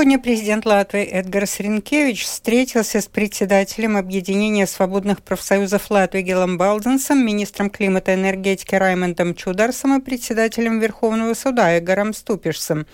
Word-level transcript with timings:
Сегодня 0.00 0.18
президент 0.18 0.64
Латвии 0.64 1.02
Эдгарс 1.02 1.60
Ринкевич 1.60 2.24
встретился 2.24 3.02
с 3.02 3.06
председателем 3.06 3.98
Объединения 3.98 4.66
свободных 4.66 5.20
профсоюзов 5.20 5.90
Латвии 5.90 6.22
Гелом 6.22 6.56
Балденсом, 6.56 7.22
министром 7.22 7.68
климата 7.68 8.12
и 8.12 8.14
энергетики 8.14 8.74
Раймондом 8.74 9.34
Чударсом 9.34 9.98
и 9.98 10.02
председателем 10.02 10.80
Верховного 10.80 11.34
суда 11.34 11.78
Игорем 11.78 12.14
Ступишсом. 12.14 12.86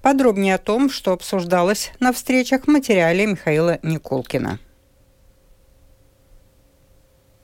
Подробнее 0.00 0.54
о 0.54 0.58
том, 0.58 0.88
что 0.88 1.12
обсуждалось 1.12 1.92
на 2.00 2.14
встречах 2.14 2.64
в 2.64 2.68
материале 2.68 3.26
Михаила 3.26 3.78
Николкина. 3.82 4.58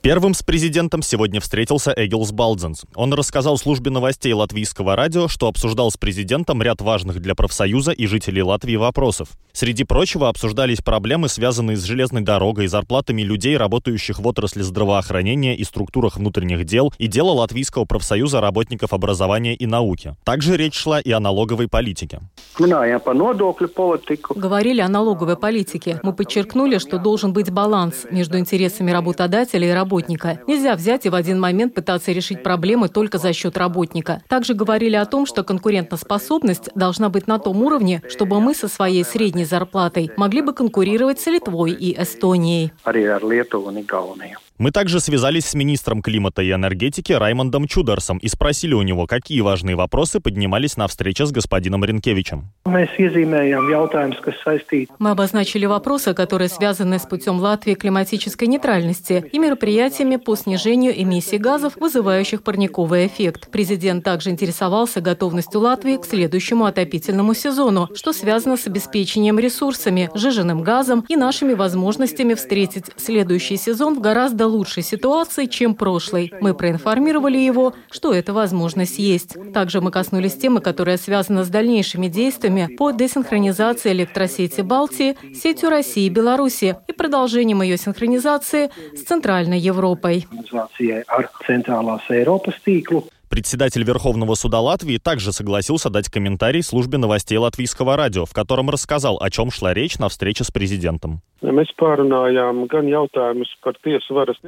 Первым 0.03 0.33
с 0.33 0.43
президентом 0.43 1.03
сегодня 1.03 1.43
встретился 1.43 1.93
Эгилс 1.95 2.33
Балдзенс. 2.33 2.85
Он 2.95 3.13
рассказал 3.13 3.59
службе 3.59 3.91
новостей 3.91 4.33
латвийского 4.33 4.97
радио, 4.97 5.29
что 5.29 5.47
обсуждал 5.47 5.91
с 5.91 5.99
президентом 5.99 6.63
ряд 6.63 6.81
важных 6.81 7.21
для 7.21 7.35
профсоюза 7.35 7.93
и 7.93 8.07
жителей 8.07 8.43
Латвии 8.43 8.77
вопросов. 8.77 9.29
Среди 9.53 9.85
прочего 9.85 10.31
обсуждались 10.31 10.81
проблемы, 10.81 11.29
связанные 11.29 11.77
с 11.77 11.83
железной 11.83 12.23
дорогой, 12.23 12.67
зарплатами 12.67 13.21
людей, 13.21 13.59
работающих 13.59 14.21
в 14.21 14.27
отрасли 14.27 14.63
здравоохранения 14.63 15.55
и 15.55 15.65
структурах 15.65 16.17
внутренних 16.17 16.65
дел, 16.65 16.95
и 16.97 17.07
дело 17.07 17.33
Латвийского 17.33 17.85
профсоюза 17.85 18.41
работников 18.41 18.95
образования 18.95 19.55
и 19.55 19.67
науки. 19.67 20.17
Также 20.25 20.57
речь 20.57 20.77
шла 20.77 20.99
и 21.01 21.11
о 21.11 21.21
налоговой 21.21 21.69
политике. 21.69 22.21
Говорили 24.35 24.81
о 24.81 24.89
налоговой 24.89 25.37
политике. 25.37 26.01
Мы 26.03 26.15
подчеркнули, 26.15 26.79
что 26.79 26.99
должен 26.99 27.35
быть 27.35 27.51
баланс 27.51 28.07
между 28.11 28.39
интересами 28.39 28.93
работодателя 28.93 29.69
и 29.69 29.73
работодателя 29.73 29.90
работника. 29.91 30.39
Нельзя 30.47 30.77
взять 30.77 31.07
и 31.07 31.09
в 31.09 31.15
один 31.15 31.41
момент 31.41 31.75
пытаться 31.75 32.13
решить 32.13 32.43
проблемы 32.43 32.89
только 32.89 33.19
за 33.19 33.33
счет 33.33 33.57
работника. 33.59 34.23
Также 34.29 34.55
говорили 34.55 34.95
о 34.95 35.05
том, 35.05 35.27
что 35.27 35.43
конкурентоспособность 35.43 36.71
должна 36.77 37.09
быть 37.09 37.27
на 37.27 37.39
том 37.39 37.63
уровне, 37.63 38.03
чтобы 38.09 38.41
мы 38.41 38.55
со 38.55 38.69
своей 38.69 39.05
средней 39.05 39.45
зарплатой 39.45 40.11
могли 40.17 40.43
бы 40.43 40.53
конкурировать 40.53 41.21
с 41.21 41.27
Литвой 41.27 41.73
и 41.73 42.01
Эстонией. 42.01 42.73
Мы 44.61 44.73
также 44.73 45.01
связались 45.01 45.47
с 45.47 45.55
министром 45.55 46.03
климата 46.03 46.43
и 46.43 46.53
энергетики 46.53 47.15
Раймондом 47.15 47.67
Чудерсом 47.67 48.19
и 48.19 48.29
спросили 48.29 48.75
у 48.75 48.83
него, 48.83 49.07
какие 49.07 49.41
важные 49.41 49.75
вопросы 49.75 50.21
поднимались 50.21 50.77
на 50.77 50.87
встрече 50.87 51.25
с 51.25 51.33
господином 51.33 51.83
Ренкевичем. 51.83 52.51
Мы 52.67 52.87
обозначили 55.11 55.65
вопросы, 55.65 56.13
которые 56.13 56.51
связаны 56.51 56.99
с 56.99 57.07
путем 57.07 57.39
Латвии 57.39 57.73
климатической 57.73 58.49
нейтральности 58.49 59.25
и 59.33 59.39
мероприятиями 59.39 60.17
по 60.17 60.37
снижению 60.37 60.93
эмиссий 61.03 61.39
газов, 61.39 61.77
вызывающих 61.77 62.43
парниковый 62.43 63.07
эффект. 63.07 63.49
Президент 63.51 64.05
также 64.05 64.29
интересовался 64.29 65.01
готовностью 65.01 65.63
Латвии 65.63 65.97
к 65.97 66.05
следующему 66.05 66.67
отопительному 66.67 67.33
сезону, 67.33 67.89
что 67.95 68.13
связано 68.13 68.59
с 68.59 68.67
обеспечением 68.67 69.39
ресурсами, 69.39 70.11
жиженным 70.15 70.63
газом 70.63 71.07
и 71.09 71.17
нашими 71.17 71.55
возможностями 71.55 72.35
встретить 72.35 72.91
следующий 72.99 73.57
сезон 73.57 73.95
в 73.95 74.03
гораздо 74.03 74.50
лучшей 74.51 74.83
ситуации, 74.83 75.47
чем 75.47 75.75
прошлой. 75.75 76.33
Мы 76.41 76.55
проинформировали 76.55 77.39
его, 77.39 77.75
что 77.91 78.13
эта 78.13 78.33
возможность 78.33 78.99
есть. 78.99 79.37
Также 79.55 79.81
мы 79.81 79.91
коснулись 79.91 80.35
темы, 80.35 80.61
которая 80.61 80.99
связана 80.99 81.45
с 81.45 81.49
дальнейшими 81.49 82.09
действиями 82.09 82.77
по 82.77 82.91
десинхронизации 82.91 83.93
электросети 83.93 84.61
Балтии 84.61 85.17
сетью 85.35 85.71
России 85.71 86.07
и 86.07 86.11
Беларуси 86.11 86.77
и 86.87 86.93
продолжением 86.93 87.63
ее 87.63 87.77
синхронизации 87.77 88.71
с 88.95 89.03
Центральной 89.05 89.59
Европой. 89.59 90.27
Председатель 93.31 93.85
Верховного 93.85 94.35
суда 94.35 94.59
Латвии 94.59 94.99
также 94.99 95.33
согласился 95.33 95.89
дать 95.89 96.09
комментарий 96.09 96.65
службе 96.65 96.99
новостей 96.99 97.39
латвийского 97.39 97.97
радио, 97.97 98.27
в 98.27 98.33
котором 98.33 98.71
рассказал, 98.71 99.19
о 99.23 99.31
чем 99.31 99.53
шла 99.53 99.73
речь 99.73 99.99
на 99.99 100.09
встрече 100.09 100.43
с 100.43 100.51
президентом. 100.51 101.23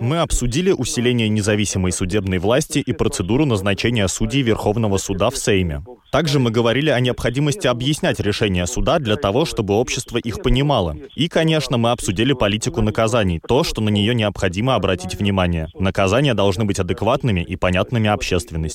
Мы 0.01 0.19
обсудили 0.19 0.73
усиление 0.73 1.29
независимой 1.29 1.93
судебной 1.93 2.39
власти 2.39 2.81
и 2.81 2.93
процедуру 2.93 3.47
назначения 3.47 4.09
судей 4.09 4.43
Верховного 4.43 4.99
суда 4.99 5.31
в 5.31 5.37
Сейме. 5.37 5.85
Также 6.11 6.39
мы 6.39 6.51
говорили 6.51 6.91
о 6.91 7.01
необходимости 7.01 7.67
объяснять 7.67 8.21
решения 8.21 8.67
суда 8.67 8.99
для 8.99 9.17
того, 9.17 9.47
чтобы 9.47 9.73
общество 9.75 10.19
их 10.19 10.43
понимало. 10.43 10.95
И, 11.15 11.29
конечно, 11.29 11.79
мы 11.79 11.93
обсудили 11.93 12.35
политику 12.35 12.83
наказаний, 12.83 13.41
то, 13.41 13.65
что 13.65 13.81
на 13.81 13.89
нее 13.89 14.15
необходимо 14.15 14.75
обратить 14.75 15.15
внимание. 15.15 15.69
Наказания 15.73 16.35
должны 16.35 16.67
быть 16.67 16.79
адекватными 16.79 17.41
и 17.41 17.57
понятными 17.57 18.11
общественности. 18.11 18.72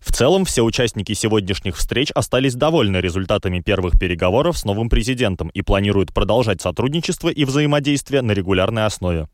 В 0.00 0.12
целом, 0.12 0.44
все 0.44 0.62
участники 0.62 1.12
сегодняшних 1.12 1.76
встреч 1.76 2.10
остались 2.14 2.54
довольны 2.54 2.98
результатами 2.98 3.60
первых 3.60 3.98
переговоров 3.98 4.56
с 4.56 4.64
новым 4.64 4.88
президентом 4.88 5.48
и 5.48 5.62
планируют 5.62 6.14
продолжать 6.14 6.60
сотрудничество 6.60 7.28
и 7.28 7.44
взаимодействие 7.44 8.22
на 8.22 8.32
регулярной 8.32 8.86
основе. 8.86 9.28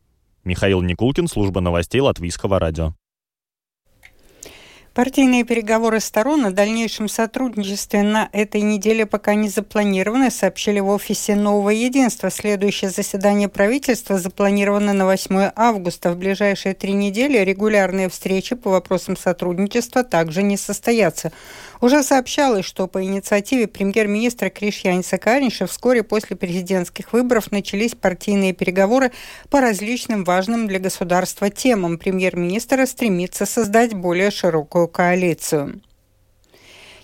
Михаил 0.44 0.82
Никулкин, 0.82 1.28
служба 1.28 1.60
новостей 1.60 2.00
Латвийского 2.00 2.58
радио. 2.58 2.94
Партийные 4.94 5.44
переговоры 5.44 6.00
сторон 6.00 6.44
о 6.44 6.50
дальнейшем 6.50 7.08
сотрудничестве 7.08 8.02
на 8.02 8.28
этой 8.32 8.60
неделе 8.60 9.06
пока 9.06 9.34
не 9.34 9.48
запланированы, 9.48 10.30
сообщили 10.30 10.80
в 10.80 10.88
офисе 10.88 11.34
«Нового 11.34 11.70
единства». 11.70 12.30
Следующее 12.30 12.90
заседание 12.90 13.48
правительства 13.48 14.18
запланировано 14.18 14.92
на 14.92 15.06
8 15.06 15.52
августа. 15.56 16.12
В 16.12 16.18
ближайшие 16.18 16.74
три 16.74 16.92
недели 16.92 17.38
регулярные 17.38 18.10
встречи 18.10 18.54
по 18.54 18.68
вопросам 18.68 19.16
сотрудничества 19.16 20.04
также 20.04 20.42
не 20.42 20.58
состоятся. 20.58 21.32
Уже 21.82 22.04
сообщалось, 22.04 22.64
что 22.64 22.86
по 22.86 23.02
инициативе 23.02 23.66
премьер-министра 23.66 24.50
Кришьяниса 24.50 25.18
Каринша 25.18 25.66
вскоре 25.66 26.04
после 26.04 26.36
президентских 26.36 27.12
выборов 27.12 27.50
начались 27.50 27.96
партийные 27.96 28.52
переговоры 28.52 29.10
по 29.50 29.60
различным 29.60 30.22
важным 30.22 30.68
для 30.68 30.78
государства 30.78 31.50
темам. 31.50 31.98
Премьер-министр 31.98 32.86
стремится 32.86 33.46
создать 33.46 33.94
более 33.94 34.30
широкую 34.30 34.86
коалицию. 34.86 35.80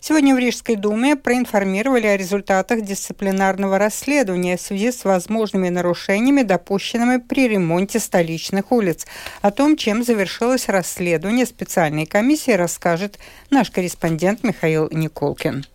Сегодня 0.09 0.35
в 0.35 0.39
Рижской 0.39 0.77
думе 0.77 1.17
проинформировали 1.17 2.07
о 2.07 2.17
результатах 2.17 2.81
дисциплинарного 2.81 3.77
расследования 3.77 4.57
в 4.57 4.61
связи 4.63 4.91
с 4.91 5.05
возможными 5.05 5.69
нарушениями, 5.69 6.41
допущенными 6.41 7.19
при 7.19 7.47
ремонте 7.47 7.99
столичных 7.99 8.73
улиц. 8.73 9.07
О 9.43 9.51
том, 9.51 9.77
чем 9.77 10.03
завершилось 10.03 10.71
расследование 10.71 11.45
специальной 11.45 12.07
комиссии, 12.07 12.53
расскажет 12.53 13.19
наш 13.51 13.71
корреспондент 13.71 14.45
Михаил 14.45 14.89
Николкин. 14.91 15.67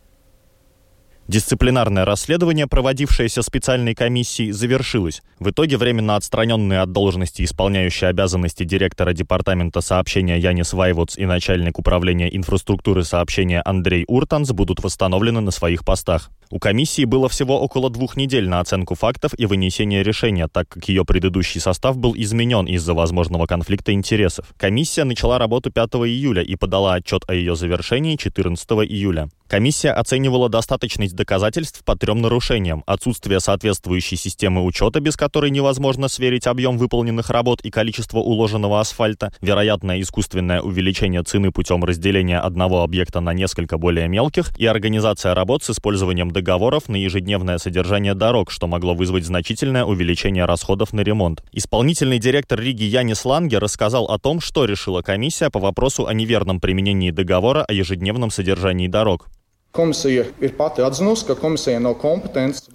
Дисциплинарное 1.27 2.03
расследование, 2.03 2.67
проводившееся 2.67 3.43
специальной 3.43 3.95
комиссией, 3.95 4.51
завершилось. 4.51 5.21
В 5.39 5.51
итоге 5.51 5.77
временно 5.77 6.17
отстраненные 6.17 6.81
от 6.81 6.91
должности 6.91 7.43
исполняющие 7.43 8.09
обязанности 8.09 8.63
директора 8.63 9.13
департамента 9.13 9.79
сообщения 9.79 10.37
Янис 10.37 10.73
Вайвудс 10.73 11.17
и 11.17 11.25
начальник 11.25 11.79
управления 11.79 12.35
инфраструктуры 12.35 13.05
сообщения 13.05 13.61
Андрей 13.63 14.03
Уртанс 14.07 14.51
будут 14.51 14.83
восстановлены 14.83 15.39
на 15.39 15.51
своих 15.51 15.85
постах. 15.85 16.29
У 16.49 16.59
комиссии 16.59 17.05
было 17.05 17.29
всего 17.29 17.59
около 17.59 17.89
двух 17.89 18.17
недель 18.17 18.47
на 18.47 18.59
оценку 18.59 18.95
фактов 18.95 19.31
и 19.37 19.45
вынесение 19.45 20.03
решения, 20.03 20.47
так 20.47 20.69
как 20.69 20.87
ее 20.87 21.05
предыдущий 21.05 21.61
состав 21.61 21.97
был 21.97 22.13
изменен 22.15 22.65
из-за 22.65 22.93
возможного 22.93 23.45
конфликта 23.45 23.93
интересов. 23.93 24.53
Комиссия 24.57 25.03
начала 25.03 25.37
работу 25.37 25.71
5 25.71 25.89
июля 26.07 26.41
и 26.41 26.55
подала 26.55 26.95
отчет 26.95 27.23
о 27.27 27.33
ее 27.33 27.55
завершении 27.55 28.15
14 28.15 28.69
июля. 28.89 29.29
Комиссия 29.53 29.91
оценивала 29.91 30.49
достаточность 30.49 31.15
доказательств 31.15 31.83
по 31.85 31.95
трем 31.95 32.21
нарушениям. 32.21 32.83
Отсутствие 32.87 33.39
соответствующей 33.39 34.15
системы 34.15 34.65
учета, 34.65 34.99
без 34.99 35.15
которой 35.15 35.51
невозможно 35.51 36.07
сверить 36.07 36.47
объем 36.47 36.79
выполненных 36.79 37.29
работ 37.29 37.61
и 37.61 37.69
количество 37.69 38.17
уложенного 38.17 38.79
асфальта, 38.79 39.31
вероятное 39.41 40.01
искусственное 40.01 40.61
увеличение 40.61 41.21
цены 41.21 41.51
путем 41.51 41.83
разделения 41.83 42.39
одного 42.39 42.81
объекта 42.81 43.19
на 43.19 43.33
несколько 43.33 43.77
более 43.77 44.07
мелких 44.07 44.57
и 44.57 44.65
организация 44.65 45.35
работ 45.35 45.63
с 45.63 45.69
использованием 45.69 46.31
договоров 46.33 46.89
на 46.89 46.97
ежедневное 46.97 47.57
содержание 47.57 48.13
дорог, 48.13 48.51
что 48.51 48.67
могло 48.67 48.93
вызвать 48.93 49.25
значительное 49.25 49.85
увеличение 49.85 50.43
расходов 50.43 50.91
на 50.91 50.99
ремонт. 50.99 51.41
Исполнительный 51.53 52.19
директор 52.19 52.59
Риги 52.59 52.83
Янис 52.83 53.23
Ланге 53.23 53.59
рассказал 53.59 54.05
о 54.05 54.19
том, 54.19 54.41
что 54.41 54.65
решила 54.65 55.01
комиссия 55.01 55.49
по 55.49 55.59
вопросу 55.59 56.07
о 56.07 56.13
неверном 56.13 56.59
применении 56.59 57.11
договора 57.11 57.63
о 57.63 57.71
ежедневном 57.71 58.31
содержании 58.31 58.87
дорог. 58.87 59.29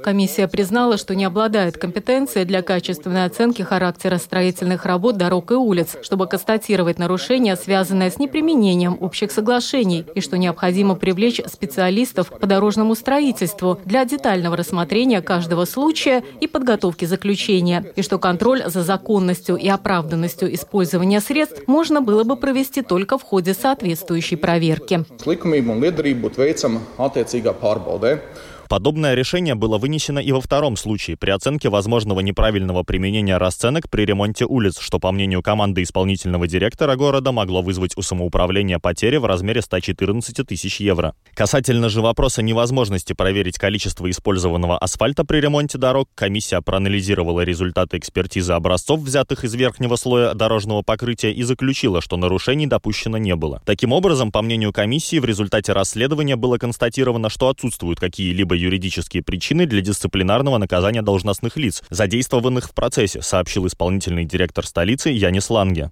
Комиссия 0.02 0.48
признала, 0.48 0.96
что 0.96 1.14
не 1.14 1.24
обладает 1.24 1.78
компетенцией 1.78 2.44
для 2.44 2.60
качественной 2.60 3.24
оценки 3.24 3.62
характера 3.62 4.18
строительных 4.18 4.84
работ 4.84 5.16
дорог 5.16 5.52
и 5.52 5.54
улиц, 5.54 5.96
чтобы 6.02 6.26
констатировать 6.26 6.98
нарушения, 6.98 7.54
связанные 7.54 8.10
с 8.10 8.18
неприменением 8.18 8.98
общих 9.00 9.30
соглашений, 9.30 10.06
и 10.16 10.20
что 10.20 10.38
необходимо 10.38 10.96
привлечь 10.96 11.40
специалистов 11.46 12.30
по 12.30 12.48
дорожному 12.48 12.96
строительству 12.96 13.78
для 13.84 14.04
детального 14.04 14.56
рассмотрения 14.56 15.22
каждого 15.22 15.66
случая 15.66 16.24
и 16.40 16.48
подготовки 16.48 17.04
заключения, 17.04 17.92
и 17.94 18.02
что 18.02 18.18
контроль 18.18 18.64
за 18.66 18.82
законностью 18.82 19.54
и 19.54 19.68
оправданностью 19.68 20.52
использования 20.52 21.20
средств 21.20 21.62
можно 21.68 22.00
было 22.00 22.24
бы 22.24 22.36
провести 22.36 22.82
только 22.82 23.18
в 23.18 23.22
ходе 23.22 23.54
соответствующей 23.54 24.34
проверки. 24.34 25.04
Attiecīgā 26.96 27.54
pārbaudē. 27.60 28.14
Подобное 28.68 29.14
решение 29.14 29.54
было 29.54 29.78
вынесено 29.78 30.18
и 30.18 30.30
во 30.30 30.42
втором 30.42 30.76
случае 30.76 31.16
при 31.16 31.30
оценке 31.30 31.70
возможного 31.70 32.20
неправильного 32.20 32.82
применения 32.82 33.38
расценок 33.38 33.88
при 33.88 34.04
ремонте 34.04 34.44
улиц, 34.44 34.78
что, 34.78 34.98
по 34.98 35.10
мнению 35.10 35.42
команды 35.42 35.82
исполнительного 35.82 36.46
директора 36.46 36.94
города, 36.94 37.32
могло 37.32 37.62
вызвать 37.62 37.96
у 37.96 38.02
самоуправления 38.02 38.78
потери 38.78 39.16
в 39.16 39.24
размере 39.24 39.62
114 39.62 40.46
тысяч 40.46 40.80
евро. 40.80 41.14
Касательно 41.32 41.88
же 41.88 42.02
вопроса 42.02 42.42
невозможности 42.42 43.14
проверить 43.14 43.56
количество 43.56 44.10
использованного 44.10 44.76
асфальта 44.76 45.24
при 45.24 45.38
ремонте 45.38 45.78
дорог, 45.78 46.10
комиссия 46.14 46.60
проанализировала 46.60 47.40
результаты 47.40 47.96
экспертизы 47.96 48.52
образцов, 48.52 49.00
взятых 49.00 49.44
из 49.44 49.54
верхнего 49.54 49.96
слоя 49.96 50.34
дорожного 50.34 50.82
покрытия, 50.82 51.32
и 51.32 51.42
заключила, 51.42 52.02
что 52.02 52.18
нарушений 52.18 52.66
допущено 52.66 53.16
не 53.16 53.34
было. 53.34 53.62
Таким 53.64 53.94
образом, 53.94 54.30
по 54.30 54.42
мнению 54.42 54.74
комиссии, 54.74 55.18
в 55.18 55.24
результате 55.24 55.72
расследования 55.72 56.36
было 56.36 56.58
констатировано, 56.58 57.30
что 57.30 57.48
отсутствуют 57.48 57.98
какие-либо 57.98 58.57
юридические 58.58 59.22
причины 59.22 59.66
для 59.66 59.80
дисциплинарного 59.80 60.58
наказания 60.58 61.02
должностных 61.02 61.56
лиц, 61.56 61.82
задействованных 61.90 62.68
в 62.68 62.74
процессе, 62.74 63.22
сообщил 63.22 63.66
исполнительный 63.66 64.24
директор 64.24 64.66
столицы 64.66 65.10
Янис 65.10 65.50
Ланге. 65.50 65.90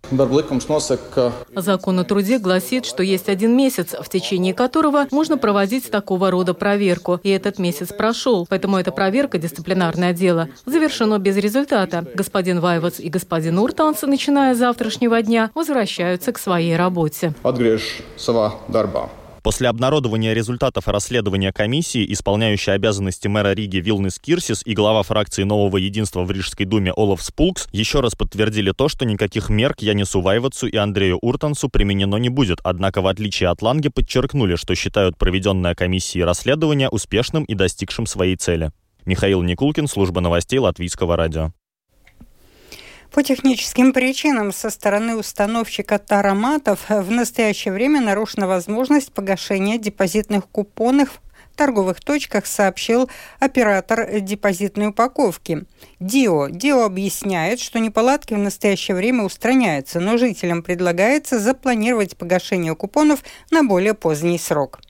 Закон 1.54 2.00
о 2.00 2.04
труде 2.04 2.38
гласит, 2.38 2.86
что 2.86 3.02
есть 3.02 3.28
один 3.28 3.56
месяц, 3.56 3.94
в 3.98 4.08
течение 4.08 4.54
которого 4.54 5.06
можно 5.10 5.38
проводить 5.38 5.90
такого 5.90 6.30
рода 6.30 6.54
проверку. 6.54 7.20
И 7.22 7.30
этот 7.30 7.58
месяц 7.58 7.92
прошел, 7.92 8.46
поэтому 8.48 8.76
эта 8.78 8.92
проверка, 8.92 9.38
дисциплинарное 9.38 10.12
дело, 10.12 10.48
завершено 10.64 11.18
без 11.18 11.36
результата. 11.36 12.06
Господин 12.14 12.60
Вайвац 12.60 13.00
и 13.00 13.08
господин 13.08 13.58
Уртанс, 13.58 14.02
начиная 14.02 14.54
с 14.54 14.58
завтрашнего 14.58 15.22
дня, 15.22 15.50
возвращаются 15.54 16.32
к 16.32 16.38
своей 16.38 16.76
работе. 16.76 17.34
Atgriež 17.42 18.02
savā 18.16 18.52
darbā. 18.68 19.08
После 19.46 19.68
обнародования 19.68 20.32
результатов 20.32 20.88
расследования 20.88 21.52
комиссии, 21.52 22.12
исполняющей 22.12 22.72
обязанности 22.72 23.28
мэра 23.28 23.52
Риги 23.52 23.76
Вилнес 23.76 24.18
Кирсис 24.18 24.62
и 24.64 24.74
глава 24.74 25.04
фракции 25.04 25.44
Нового 25.44 25.76
единства 25.76 26.24
в 26.24 26.32
Рижской 26.32 26.66
думе 26.66 26.92
Олаф 26.96 27.22
Спулкс 27.22 27.68
еще 27.70 28.00
раз 28.00 28.16
подтвердили 28.16 28.72
то, 28.72 28.88
что 28.88 29.04
никаких 29.04 29.48
мер 29.48 29.74
к 29.74 29.82
Янису 29.82 30.20
Вайвацу 30.20 30.66
и 30.66 30.74
Андрею 30.74 31.18
Уртансу 31.18 31.68
применено 31.68 32.16
не 32.16 32.28
будет. 32.28 32.58
Однако, 32.64 33.02
в 33.02 33.06
отличие 33.06 33.48
от 33.48 33.62
Ланге, 33.62 33.90
подчеркнули, 33.90 34.56
что 34.56 34.74
считают 34.74 35.16
проведенное 35.16 35.76
комиссией 35.76 36.24
расследование 36.24 36.88
успешным 36.88 37.44
и 37.44 37.54
достигшим 37.54 38.06
своей 38.06 38.34
цели. 38.34 38.72
Михаил 39.04 39.42
Никулкин, 39.42 39.86
служба 39.86 40.20
новостей 40.20 40.58
Латвийского 40.58 41.14
радио. 41.16 41.52
По 43.12 43.22
техническим 43.22 43.92
причинам 43.92 44.52
со 44.52 44.70
стороны 44.70 45.16
установщика 45.16 45.98
тароматов 45.98 46.86
в 46.88 47.10
настоящее 47.10 47.72
время 47.72 48.00
нарушена 48.00 48.46
возможность 48.46 49.12
погашения 49.12 49.78
депозитных 49.78 50.46
купонов 50.48 51.20
торговых 51.56 52.00
точках, 52.00 52.46
сообщил 52.46 53.10
оператор 53.40 54.20
депозитной 54.20 54.88
упаковки. 54.88 55.64
ДИО. 55.98 56.48
ДИО 56.50 56.84
объясняет, 56.84 57.58
что 57.58 57.80
неполадки 57.80 58.34
в 58.34 58.38
настоящее 58.38 58.96
время 58.96 59.24
устраняются, 59.24 59.98
но 59.98 60.18
жителям 60.18 60.62
предлагается 60.62 61.40
запланировать 61.40 62.16
погашение 62.16 62.76
купонов 62.76 63.24
на 63.50 63.64
более 63.64 63.94
поздний 63.94 64.38
срок. 64.38 64.80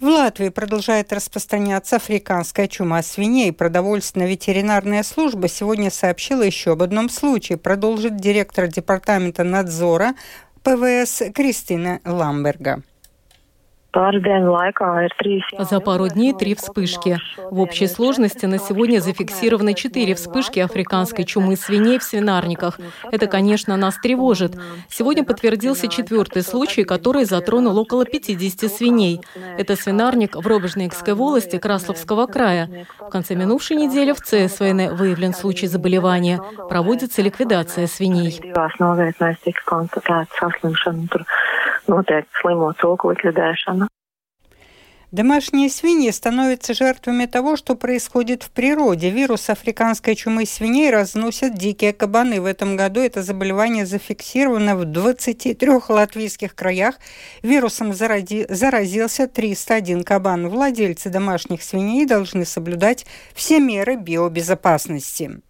В 0.00 0.06
Латвии 0.06 0.48
продолжает 0.48 1.12
распространяться 1.12 1.96
африканская 1.96 2.68
чума 2.68 3.02
свиней. 3.02 3.52
Продовольственно-ветеринарная 3.52 5.02
служба 5.02 5.46
сегодня 5.46 5.90
сообщила 5.90 6.42
еще 6.42 6.72
об 6.72 6.82
одном 6.82 7.10
случае. 7.10 7.58
Продолжит 7.58 8.16
директор 8.16 8.66
департамента 8.66 9.44
надзора 9.44 10.14
ПВС 10.62 11.22
Кристина 11.34 12.00
Ламберга. 12.06 12.82
За 15.58 15.80
пару 15.80 16.08
дней 16.08 16.32
три 16.32 16.54
вспышки. 16.54 17.18
В 17.50 17.58
общей 17.58 17.88
сложности 17.88 18.46
на 18.46 18.58
сегодня 18.58 19.00
зафиксированы 19.00 19.74
четыре 19.74 20.14
вспышки 20.14 20.60
африканской 20.60 21.24
чумы 21.24 21.56
свиней 21.56 21.98
в 21.98 22.04
свинарниках. 22.04 22.78
Это, 23.10 23.26
конечно, 23.26 23.76
нас 23.76 23.96
тревожит. 23.96 24.56
Сегодня 24.88 25.24
подтвердился 25.24 25.88
четвертый 25.88 26.42
случай, 26.42 26.84
который 26.84 27.24
затронул 27.24 27.76
около 27.78 28.04
50 28.04 28.70
свиней. 28.70 29.20
Это 29.58 29.74
свинарник 29.74 30.36
в 30.36 30.46
Робежникской 30.46 31.14
волости 31.14 31.58
Красловского 31.58 32.26
края. 32.26 32.86
В 33.00 33.08
конце 33.08 33.34
минувшей 33.34 33.76
недели 33.76 34.12
в 34.12 34.20
ЦСВН 34.20 34.94
выявлен 34.94 35.34
случай 35.34 35.66
заболевания. 35.66 36.40
Проводится 36.68 37.22
ликвидация 37.22 37.88
свиней 37.88 38.40
notiek 41.90 42.28
slimo 42.40 42.72
cūku 42.80 43.14
likvidēšana. 43.14 43.90
Домашние 45.12 45.68
свиньи 45.70 46.08
становятся 46.12 46.72
жертвами 46.72 47.26
того, 47.26 47.56
что 47.56 47.74
происходит 47.74 48.44
в 48.44 48.50
природе. 48.52 49.10
Вирус 49.10 49.50
африканской 49.50 50.14
чумы 50.14 50.46
свиней 50.46 50.88
разносят 50.90 51.54
дикие 51.54 51.92
кабаны. 51.92 52.40
В 52.40 52.44
этом 52.44 52.76
году 52.76 53.00
это 53.00 53.20
заболевание 53.20 53.86
зафиксировано 53.86 54.76
в 54.76 54.84
23 54.84 55.68
латвийских 55.88 56.54
краях. 56.54 56.94
Вирусом 57.42 57.92
заради... 57.92 58.46
заразился 58.48 59.26
301 59.26 60.04
кабан. 60.04 60.48
Владельцы 60.48 61.10
домашних 61.10 61.64
свиней 61.64 62.06
должны 62.06 62.44
соблюдать 62.44 63.04
все 63.34 63.58
меры 63.58 63.96
биобезопасности. 63.96 65.40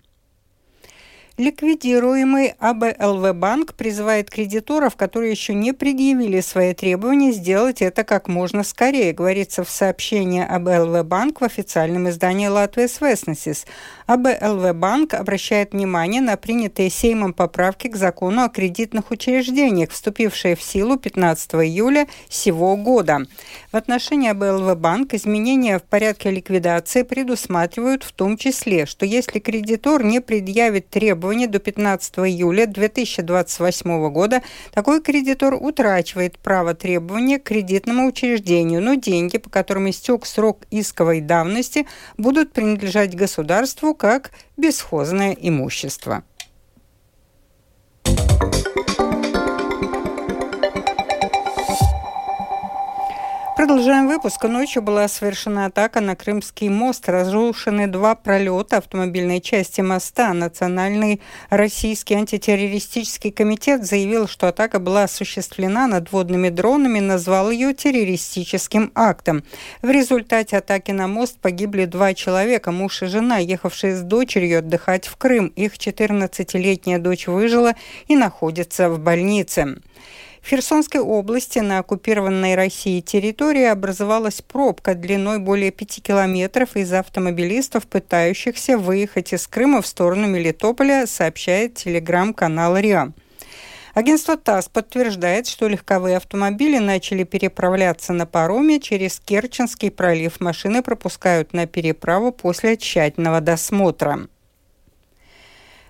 Ликвидируемый 1.41 2.53
АБЛВ 2.59 3.35
банк 3.35 3.73
призывает 3.73 4.29
кредиторов, 4.29 4.97
которые 4.97 5.31
еще 5.31 5.55
не 5.55 5.73
предъявили 5.73 6.41
свои 6.43 6.75
требования, 6.75 7.33
сделать 7.33 7.81
это 7.81 8.05
как 8.05 8.29
можно 8.29 8.63
скорее, 8.63 9.15
говорится 9.15 9.65
в 9.65 9.71
сообщении 9.71 10.45
АБЛВ 10.47 11.03
банк 11.07 11.41
в 11.41 11.45
официальном 11.45 12.11
издании 12.11 12.49
Латвия 12.49 12.89
Вестнесис. 13.01 13.65
АБЛВ 14.07 14.75
банк 14.75 15.15
обращает 15.15 15.73
внимание 15.73 16.21
на 16.21 16.37
принятые 16.37 16.91
Сеймом 16.91 17.33
поправки 17.33 17.89
к 17.89 17.97
закону 17.97 18.43
о 18.43 18.51
кредитных 18.51 19.11
учреждениях, 19.11 19.93
вступившие 19.93 20.57
в 20.57 20.63
силу 20.63 20.99
15 20.99 21.55
июля 21.55 22.07
сего 22.29 22.77
года. 22.77 23.21
В 23.73 23.77
отношении 23.79 24.29
АБЛВ 24.29 24.77
банк 24.77 25.15
изменения 25.15 25.79
в 25.79 25.85
порядке 25.85 26.31
ликвидации 26.31 27.03
предусматривают 27.03 28.03
в 28.03 28.13
том 28.13 28.37
числе, 28.37 28.85
что 28.85 29.07
если 29.07 29.39
кредитор 29.39 30.05
не 30.05 30.21
предъявит 30.21 30.91
требования 30.91 31.30
требований 31.31 31.47
до 31.47 31.61
15 31.61 32.19
июля 32.19 32.67
2028 32.67 34.11
года 34.11 34.43
такой 34.73 35.01
кредитор 35.01 35.55
утрачивает 35.55 36.37
право 36.39 36.75
требования 36.75 37.39
к 37.39 37.45
кредитному 37.45 38.09
учреждению, 38.09 38.83
но 38.83 38.95
деньги, 38.95 39.39
по 39.39 39.49
которым 39.49 39.89
истек 39.89 40.27
срок 40.27 40.67
исковой 40.73 41.21
давности, 41.21 41.87
будут 42.19 42.53
принадлежать 42.53 43.15
государству 43.15 43.95
как 43.95 44.33
бесхозное 44.57 45.37
имущество. 45.41 46.25
Продолжаем 53.61 54.09
выпуск. 54.09 54.43
Ночью 54.45 54.81
была 54.81 55.07
совершена 55.07 55.67
атака 55.67 56.01
на 56.01 56.17
Крымский 56.17 56.71
мост. 56.71 57.07
Разрушены 57.11 57.89
два 57.89 58.15
пролета 58.15 58.79
автомобильной 58.79 59.43
части 59.43 59.83
моста. 59.83 60.33
Национальный 60.33 61.21
российский 61.51 62.15
антитеррористический 62.15 63.31
комитет 63.31 63.85
заявил, 63.85 64.29
что 64.29 64.49
атака 64.49 64.79
была 64.79 65.03
осуществлена 65.03 65.89
надводными 65.89 66.49
дронами, 66.49 67.01
назвал 67.01 67.51
ее 67.51 67.75
террористическим 67.75 68.93
актом. 68.95 69.45
В 69.83 69.91
результате 69.91 70.57
атаки 70.57 70.93
на 70.93 71.07
мост 71.07 71.39
погибли 71.39 71.85
два 71.85 72.15
человека, 72.15 72.73
муж 72.73 73.03
и 73.03 73.07
жена, 73.09 73.37
ехавшие 73.37 73.95
с 73.95 74.01
дочерью 74.01 74.61
отдыхать 74.61 75.07
в 75.07 75.19
Крым. 75.19 75.49
Их 75.49 75.77
14-летняя 75.77 76.99
дочь 76.99 77.27
выжила 77.27 77.75
и 78.09 78.17
находится 78.17 78.89
в 78.89 78.99
больнице. 79.01 79.77
В 80.43 80.49
Херсонской 80.49 81.01
области 81.01 81.59
на 81.59 81.79
оккупированной 81.79 82.55
Россией 82.55 83.03
территории 83.03 83.65
образовалась 83.65 84.41
пробка 84.41 84.95
длиной 84.95 85.39
более 85.39 85.71
пяти 85.71 86.01
километров 86.01 86.77
из 86.77 86.93
автомобилистов, 86.93 87.87
пытающихся 87.87 88.79
выехать 88.79 89.33
из 89.33 89.47
Крыма 89.47 89.83
в 89.83 89.87
сторону 89.87 90.27
Мелитополя, 90.27 91.07
сообщает 91.07 91.75
телеграм-канал 91.75 92.77
РИА. 92.77 93.13
Агентство 93.93 94.37
ТАСС 94.37 94.69
подтверждает, 94.69 95.47
что 95.47 95.69
легковые 95.69 96.17
автомобили 96.17 96.79
начали 96.79 97.25
переправляться 97.25 98.13
на 98.13 98.25
пароме 98.25 98.81
через 98.81 99.19
Керченский 99.21 99.91
пролив. 99.91 100.41
Машины 100.41 100.83
пропускают 100.83 101.53
на 101.53 101.67
переправу 101.67 102.31
после 102.31 102.77
тщательного 102.77 103.41
досмотра. 103.41 104.29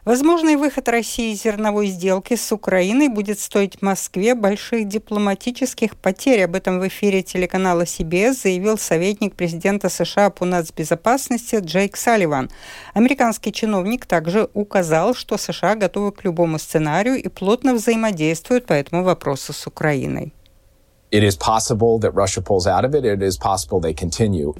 Возможный 0.07 0.57
выход 0.57 0.89
России 0.89 1.35
из 1.35 1.43
зерновой 1.43 1.89
сделки 1.89 2.35
с 2.35 2.53
Украиной 2.53 3.09
будет 3.09 3.39
стоить 3.39 3.83
Москве 3.83 4.35
больших 4.35 4.89
дипломатических 4.89 5.95
потерь. 5.95 6.45
Об 6.45 6.55
этом 6.55 6.81
в 6.81 6.89
эфире 6.89 7.23
телеканала 7.23 7.83
CBS 7.83 8.43
заявил 8.43 8.79
советник 8.79 9.35
президента 9.35 9.91
США 9.91 10.31
по 10.31 10.47
нацбезопасности 10.47 11.57
Джейк 11.57 11.99
Салливан. 11.99 12.51
Американский 12.95 13.53
чиновник 13.53 14.07
также 14.07 14.49
указал, 14.55 15.15
что 15.15 15.37
США 15.37 15.75
готовы 15.75 16.13
к 16.13 16.25
любому 16.25 16.59
сценарию 16.59 17.23
и 17.23 17.29
плотно 17.29 17.75
взаимодействуют 17.75 18.65
по 18.65 18.73
этому 18.73 19.05
вопросу 19.05 19.53
с 19.53 19.67
Украиной. 19.67 20.33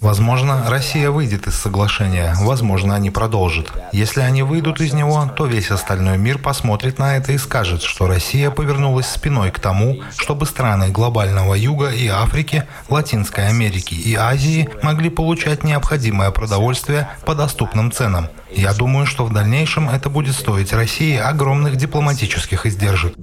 Возможно, 0.01 0.65
Россия 0.69 1.11
выйдет 1.11 1.47
из 1.47 1.55
соглашения, 1.55 2.35
возможно, 2.41 2.97
они 2.97 3.11
продолжат. 3.11 3.69
Если 3.93 4.21
они 4.21 4.43
выйдут 4.43 4.81
из 4.81 4.93
него, 4.93 5.31
то 5.37 5.47
весь 5.47 5.71
остальной 5.71 6.19
мир 6.19 6.39
посмотрит 6.39 6.99
на 6.99 7.17
это 7.17 7.31
и 7.33 7.39
скажет, 7.39 7.83
что 7.83 8.09
Россия 8.09 8.51
повернулась 8.51 9.07
спиной 9.07 9.53
к 9.53 9.61
тому, 9.61 9.99
чтобы 10.19 10.45
страны 10.45 10.89
глобального 10.89 11.55
юга 11.55 11.91
и 11.91 12.09
Африки, 12.09 12.65
Латинской 12.89 13.47
Америки 13.47 13.95
и 13.95 14.17
Азии 14.17 14.69
могли 14.83 15.09
получать 15.09 15.63
необходимое 15.63 16.33
продовольствие 16.33 17.09
по 17.25 17.37
доступным 17.37 17.93
ценам. 17.93 18.29
Я 18.51 18.75
думаю, 18.75 19.07
что 19.07 19.25
в 19.25 19.33
дальнейшем 19.33 19.89
это 19.89 20.11
будет 20.11 20.35
стоить 20.35 20.73
России 20.73 21.17
огромных 21.17 21.77
дипломатических 21.77 22.67
издержек. 22.67 23.15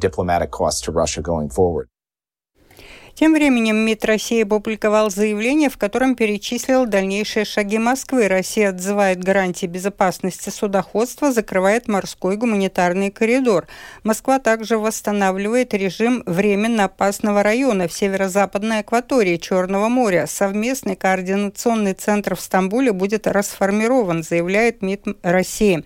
Тем 3.20 3.34
временем 3.34 3.78
МИД 3.78 4.06
России 4.06 4.44
опубликовал 4.44 5.10
заявление, 5.10 5.72
в 5.72 5.78
котором 5.80 6.16
перечислил 6.16 6.86
дальнейшие 6.86 7.46
шаги 7.46 7.80
Москвы. 7.80 8.28
Россия 8.28 8.70
отзывает 8.70 9.24
гарантии 9.24 9.66
безопасности 9.66 10.52
судоходства, 10.52 11.32
закрывает 11.32 11.88
морской 11.88 12.38
гуманитарный 12.38 13.10
коридор. 13.10 13.66
Москва 14.04 14.38
также 14.38 14.78
восстанавливает 14.78 15.74
режим 15.74 16.22
временно 16.28 16.84
опасного 16.84 17.42
района 17.42 17.88
в 17.88 17.92
северо-западной 17.92 18.82
акватории 18.82 19.38
Черного 19.38 19.90
моря. 19.90 20.28
Совместный 20.28 20.96
координационный 20.96 21.96
центр 21.96 22.36
в 22.36 22.40
Стамбуле 22.40 22.92
будет 22.92 23.26
расформирован, 23.26 24.22
заявляет 24.22 24.84
МИД 24.84 25.18
России. 25.24 25.84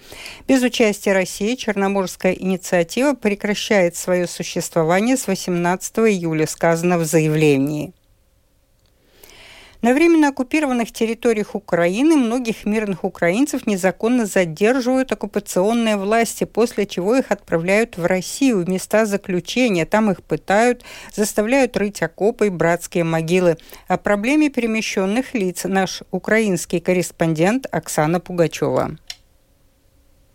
Без 0.49 0.61
участия 0.63 1.13
России 1.13 1.55
Черноморская 1.55 2.33
инициатива 2.33 3.13
прекращает 3.13 3.95
свое 3.95 4.27
существование 4.27 5.15
с 5.15 5.27
18 5.27 5.99
июля, 5.99 6.45
сказано 6.45 6.97
в 6.97 7.05
заявлении 7.05 7.20
заявлении. 7.21 7.93
На 9.81 9.95
временно 9.95 10.27
оккупированных 10.27 10.91
территориях 10.91 11.55
Украины 11.55 12.15
многих 12.15 12.65
мирных 12.65 13.03
украинцев 13.03 13.65
незаконно 13.65 14.27
задерживают 14.27 15.11
оккупационные 15.11 15.97
власти, 15.97 16.43
после 16.43 16.85
чего 16.85 17.15
их 17.15 17.31
отправляют 17.31 17.97
в 17.97 18.05
Россию 18.05 18.63
в 18.63 18.69
места 18.69 19.07
заключения. 19.07 19.87
Там 19.87 20.11
их 20.11 20.21
пытают, 20.21 20.83
заставляют 21.11 21.75
рыть 21.77 22.03
окопы 22.03 22.47
и 22.47 22.49
братские 22.51 23.05
могилы. 23.05 23.57
О 23.87 23.97
проблеме 23.97 24.51
перемещенных 24.51 25.33
лиц 25.33 25.63
наш 25.63 26.03
украинский 26.11 26.79
корреспондент 26.79 27.65
Оксана 27.71 28.19
Пугачева. 28.19 28.97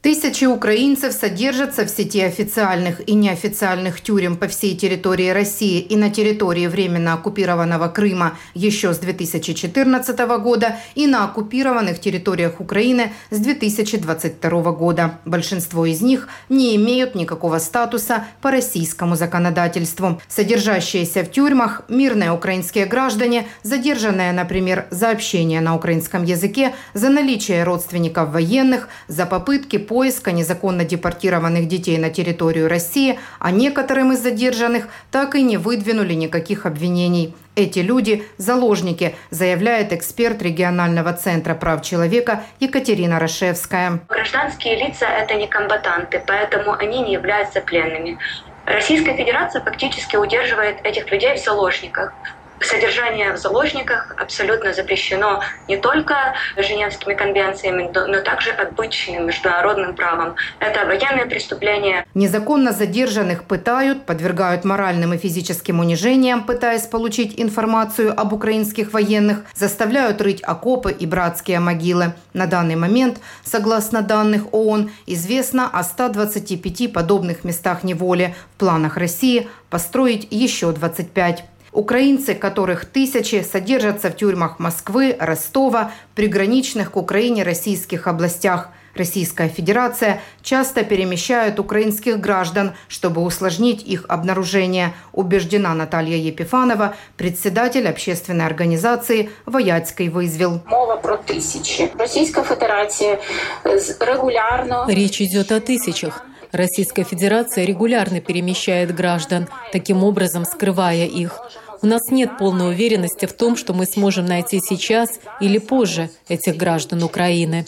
Тысячи 0.06 0.44
украинцев 0.44 1.12
содержатся 1.12 1.84
в 1.84 1.88
сети 1.90 2.20
официальных 2.20 3.00
и 3.08 3.14
неофициальных 3.14 4.00
тюрем 4.00 4.36
по 4.36 4.46
всей 4.46 4.76
территории 4.76 5.30
России 5.30 5.80
и 5.80 5.96
на 5.96 6.10
территории 6.10 6.68
временно 6.68 7.14
оккупированного 7.14 7.88
Крыма 7.88 8.38
еще 8.54 8.94
с 8.94 8.98
2014 8.98 10.16
года 10.38 10.76
и 10.94 11.08
на 11.08 11.24
оккупированных 11.24 11.98
территориях 11.98 12.60
Украины 12.60 13.14
с 13.30 13.40
2022 13.40 14.70
года. 14.70 15.18
Большинство 15.24 15.84
из 15.84 16.00
них 16.02 16.28
не 16.48 16.76
имеют 16.76 17.16
никакого 17.16 17.58
статуса 17.58 18.26
по 18.40 18.52
российскому 18.52 19.16
законодательству. 19.16 20.22
Содержащиеся 20.28 21.24
в 21.24 21.32
тюрьмах 21.32 21.82
мирные 21.88 22.30
украинские 22.30 22.86
граждане, 22.86 23.48
задержанные, 23.64 24.30
например, 24.30 24.86
за 24.90 25.10
общение 25.10 25.60
на 25.60 25.74
украинском 25.74 26.22
языке, 26.22 26.76
за 26.94 27.08
наличие 27.08 27.64
родственников 27.64 28.30
военных, 28.30 28.88
за 29.08 29.26
попытки 29.26 29.78
по 29.78 29.95
поиска 29.96 30.30
незаконно 30.30 30.84
депортированных 30.84 31.68
детей 31.68 31.96
на 31.96 32.10
территорию 32.10 32.68
России, 32.68 33.18
а 33.38 33.50
некоторым 33.50 34.12
из 34.12 34.18
задержанных 34.18 34.88
так 35.10 35.34
и 35.34 35.42
не 35.42 35.56
выдвинули 35.56 36.12
никаких 36.12 36.66
обвинений. 36.66 37.34
Эти 37.54 37.78
люди– 37.78 38.22
заложники, 38.36 39.14
заявляет 39.30 39.94
эксперт 39.94 40.42
регионального 40.42 41.14
центра 41.14 41.54
прав 41.54 41.80
человека 41.80 42.42
Екатерина 42.60 43.18
Рашевская. 43.18 44.00
Гражданские 44.10 44.76
лица– 44.86 45.06
это 45.22 45.32
не 45.32 45.46
комбатанты, 45.46 46.22
поэтому 46.26 46.74
они 46.74 47.00
не 47.00 47.14
являются 47.14 47.62
пленными. 47.62 48.18
Российская 48.66 49.16
Федерация 49.16 49.62
фактически 49.62 50.16
удерживает 50.16 50.84
этих 50.84 51.10
людей 51.10 51.38
в 51.38 51.42
заложниках. 51.42 52.12
Содержание 52.60 53.32
в 53.32 53.36
заложниках 53.36 54.14
абсолютно 54.18 54.72
запрещено 54.72 55.42
не 55.68 55.76
только 55.76 56.34
Женевскими 56.56 57.14
конвенциями, 57.14 57.90
но 57.94 58.20
также 58.22 58.50
обычным 58.50 59.26
международным 59.26 59.94
правом. 59.94 60.36
Это 60.58 60.86
военные 60.86 61.26
преступления. 61.26 62.06
Незаконно 62.14 62.72
задержанных 62.72 63.44
пытают, 63.44 64.06
подвергают 64.06 64.64
моральным 64.64 65.12
и 65.12 65.18
физическим 65.18 65.80
унижениям, 65.80 66.44
пытаясь 66.44 66.86
получить 66.86 67.34
информацию 67.38 68.18
об 68.18 68.32
украинских 68.32 68.92
военных, 68.92 69.44
заставляют 69.54 70.20
рыть 70.22 70.42
окопы 70.42 70.92
и 70.92 71.06
братские 71.06 71.60
могилы. 71.60 72.14
На 72.32 72.46
данный 72.46 72.76
момент, 72.76 73.18
согласно 73.44 74.02
данных 74.02 74.52
ООН, 74.52 74.90
известно 75.06 75.68
о 75.70 75.82
125 75.82 76.92
подобных 76.92 77.44
местах 77.44 77.84
неволи. 77.84 78.34
В 78.54 78.58
планах 78.60 78.96
России 78.96 79.48
построить 79.68 80.26
еще 80.30 80.72
25. 80.72 81.44
Украинцы, 81.76 82.34
которых 82.34 82.86
тысячи, 82.86 83.42
содержатся 83.42 84.08
в 84.08 84.16
тюрьмах 84.16 84.58
Москвы, 84.58 85.14
Ростова, 85.20 85.92
приграничных 86.14 86.92
к 86.92 86.96
Украине 86.96 87.42
российских 87.42 88.06
областях. 88.06 88.70
Российская 88.94 89.50
Федерация 89.50 90.22
часто 90.40 90.84
перемещает 90.84 91.60
украинских 91.60 92.18
граждан, 92.18 92.72
чтобы 92.88 93.20
усложнить 93.20 93.82
их 93.82 94.06
обнаружение, 94.08 94.94
убеждена 95.12 95.74
Наталья 95.74 96.16
Епифанова, 96.16 96.94
председатель 97.18 97.86
общественной 97.86 98.46
организации 98.46 99.28
«Вояцкий 99.44 100.08
вызвел». 100.08 100.62
Мова 100.64 100.96
про 100.96 101.18
тысячи. 101.18 101.90
Российская 101.98 102.42
Федерация 102.42 103.20
регулярно... 103.64 104.86
Речь 104.88 105.20
идет 105.20 105.52
о 105.52 105.60
тысячах. 105.60 106.24
Российская 106.52 107.04
Федерация 107.04 107.66
регулярно 107.66 108.22
перемещает 108.22 108.94
граждан, 108.94 109.46
таким 109.72 110.02
образом 110.02 110.46
скрывая 110.46 111.04
их. 111.04 111.38
У 111.82 111.86
нас 111.86 112.10
нет 112.10 112.38
полной 112.38 112.70
уверенности 112.70 113.26
в 113.26 113.32
том, 113.32 113.56
что 113.56 113.74
мы 113.74 113.86
сможем 113.86 114.26
найти 114.26 114.60
сейчас 114.60 115.08
или 115.40 115.58
позже 115.58 116.10
этих 116.28 116.56
граждан 116.56 117.02
Украины. 117.02 117.64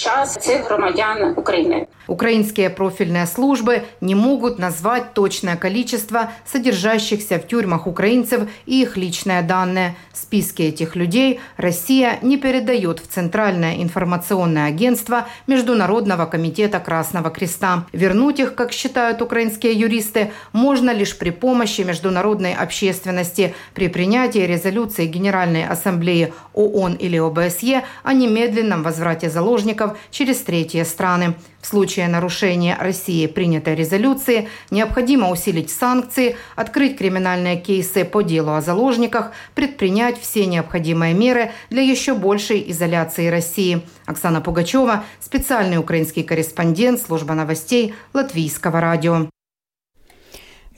Украинские 2.06 2.70
профильные 2.70 3.26
службы 3.26 3.82
не 4.00 4.14
могут 4.14 4.58
назвать 4.58 5.12
точное 5.12 5.56
количество 5.56 6.30
содержащихся 6.46 7.38
в 7.38 7.46
тюрьмах 7.46 7.86
украинцев 7.86 8.48
и 8.64 8.80
их 8.82 8.96
личные 8.96 9.42
данные. 9.42 9.94
Списки 10.14 10.62
этих 10.62 10.96
людей 10.96 11.40
Россия 11.58 12.18
не 12.22 12.38
передает 12.38 13.00
в 13.00 13.08
Центральное 13.08 13.82
информационное 13.82 14.68
агентство 14.68 15.26
Международного 15.46 16.24
комитета 16.24 16.80
Красного 16.80 17.30
Креста. 17.30 17.86
Вернуть 17.92 18.40
их, 18.40 18.54
как 18.54 18.72
считают 18.72 19.20
украинские 19.20 19.74
юристы, 19.74 20.32
можно 20.52 20.90
лишь 20.92 21.16
при 21.16 21.30
помощи 21.30 21.82
международной 21.82 22.54
общественности, 22.54 23.54
при 23.74 23.88
принятии 23.98 24.46
резолюции 24.46 25.06
Генеральной 25.06 25.66
Ассамблеи 25.66 26.32
ООН 26.54 26.94
или 26.94 27.18
ОБСЕ 27.18 27.82
о 28.04 28.12
немедленном 28.12 28.84
возврате 28.84 29.28
заложников 29.28 29.98
через 30.12 30.38
третьи 30.38 30.84
страны. 30.84 31.34
В 31.60 31.66
случае 31.66 32.06
нарушения 32.06 32.76
России 32.78 33.26
принятой 33.26 33.74
резолюции 33.74 34.48
необходимо 34.70 35.30
усилить 35.30 35.70
санкции, 35.70 36.36
открыть 36.54 36.96
криминальные 36.96 37.56
кейсы 37.56 38.04
по 38.04 38.22
делу 38.22 38.52
о 38.52 38.60
заложниках, 38.60 39.32
предпринять 39.56 40.16
все 40.20 40.46
необходимые 40.46 41.12
меры 41.12 41.50
для 41.68 41.82
еще 41.82 42.14
большей 42.14 42.70
изоляции 42.70 43.26
России. 43.26 43.82
Оксана 44.06 44.40
Пугачева, 44.40 45.02
специальный 45.18 45.78
украинский 45.78 46.22
корреспондент 46.22 47.02
служба 47.02 47.34
новостей 47.34 47.96
Латвийского 48.14 48.80
радио. 48.80 49.28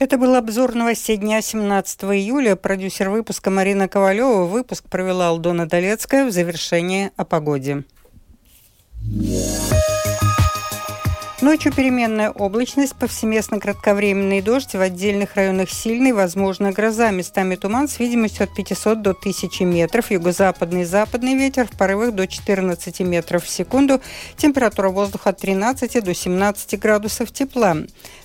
Это 0.01 0.17
был 0.17 0.33
обзор 0.33 0.73
новостей 0.73 1.15
дня 1.15 1.43
17 1.43 2.05
июля. 2.05 2.55
Продюсер 2.55 3.11
выпуска 3.11 3.51
Марина 3.51 3.87
Ковалева. 3.87 4.45
Выпуск 4.45 4.89
провела 4.89 5.27
Алдона 5.27 5.67
Долецкая 5.67 6.25
в 6.25 6.31
завершение 6.31 7.11
о 7.17 7.23
погоде. 7.23 7.83
Ночью 11.41 11.73
переменная 11.73 12.29
облачность, 12.29 12.95
повсеместно 12.95 13.59
кратковременный 13.59 14.41
дождь, 14.41 14.75
в 14.75 14.79
отдельных 14.79 15.33
районах 15.33 15.71
сильный, 15.71 16.11
возможно 16.11 16.71
гроза, 16.71 17.09
местами 17.09 17.55
туман 17.55 17.87
с 17.87 17.97
видимостью 17.97 18.43
от 18.43 18.53
500 18.53 19.01
до 19.01 19.09
1000 19.09 19.65
метров, 19.65 20.11
юго-западный 20.11 20.81
и 20.81 20.85
западный 20.85 21.33
ветер 21.33 21.65
в 21.65 21.75
порывах 21.75 22.11
до 22.13 22.27
14 22.27 22.99
метров 22.99 23.43
в 23.43 23.49
секунду, 23.49 24.01
температура 24.37 24.89
воздуха 24.89 25.31
от 25.31 25.39
13 25.39 26.03
до 26.03 26.13
17 26.13 26.79
градусов 26.79 27.31
тепла. 27.31 27.75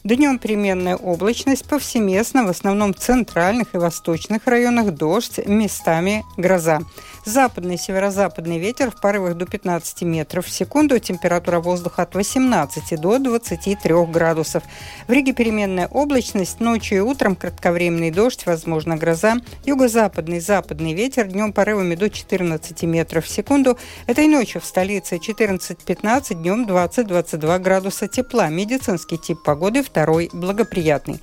Днем 0.06 0.38
переменная 0.38 0.94
облачность, 0.94 1.68
повсеместно, 1.68 2.44
в 2.44 2.48
основном 2.48 2.94
в 2.94 2.98
центральных 2.98 3.74
и 3.74 3.78
восточных 3.78 4.46
районах 4.46 4.92
дождь, 4.92 5.40
местами 5.44 6.24
гроза. 6.36 6.82
Западный 7.24 7.76
северо-западный 7.76 8.60
ветер 8.60 8.92
в 8.92 9.00
порывах 9.00 9.34
до 9.34 9.46
15 9.46 10.02
метров 10.02 10.46
в 10.46 10.50
секунду, 10.50 11.00
температура 11.00 11.58
воздуха 11.58 12.02
от 12.02 12.14
18 12.14 13.00
до 13.00 13.18
до 13.18 13.30
23 13.30 14.06
градусов. 14.06 14.62
В 15.08 15.12
Риге 15.12 15.32
переменная 15.32 15.88
облачность, 15.88 16.60
ночью 16.60 16.98
и 16.98 17.00
утром 17.00 17.34
кратковременный 17.34 18.12
дождь, 18.12 18.46
возможно 18.46 18.96
гроза. 18.96 19.38
Юго-западный, 19.64 20.38
западный 20.38 20.94
ветер, 20.94 21.26
днем 21.26 21.52
порывами 21.52 21.96
до 21.96 22.10
14 22.10 22.80
метров 22.84 23.24
в 23.24 23.28
секунду. 23.28 23.76
Этой 24.06 24.28
ночью 24.28 24.60
в 24.60 24.64
столице 24.64 25.16
14-15, 25.16 26.34
днем 26.34 26.64
20-22 26.64 27.58
градуса 27.58 28.06
тепла. 28.06 28.46
Медицинский 28.50 29.18
тип 29.18 29.42
погоды 29.42 29.82
второй 29.96 30.28
благоприятный. 30.30 31.22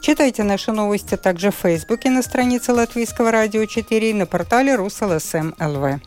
Читайте 0.00 0.44
наши 0.44 0.72
новости 0.72 1.14
также 1.14 1.50
в 1.50 1.56
Фейсбуке 1.56 2.08
на 2.08 2.22
странице 2.22 2.72
Латвийского 2.72 3.30
радио 3.30 3.66
4 3.66 4.10
и 4.10 4.14
на 4.14 4.24
портале 4.24 4.76
РусЛСМ 4.76 5.36
эм 5.36 5.54
ЛВ. 5.60 6.00